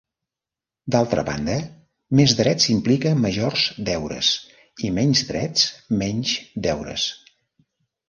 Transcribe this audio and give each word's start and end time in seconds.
D'altra 0.95 1.25
banda, 1.27 1.57
més 2.21 2.33
drets 2.41 2.67
implica 2.77 3.13
majors 3.27 3.67
deures 3.93 4.33
i 4.89 4.93
menys 4.99 5.25
drets, 5.31 5.71
menys 6.05 6.37
deures. 6.69 7.11